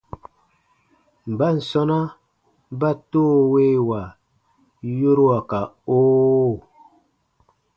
Mban 1.31 1.55
sɔ̃na 1.69 1.99
ba 2.79 2.89
“toowewa” 3.11 4.01
yorua 4.99 5.39
ka 5.49 5.59
“oo”? 5.95 6.55